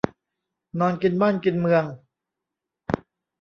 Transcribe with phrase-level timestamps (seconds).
[0.79, 1.83] นอนกินบ้านกินเมือง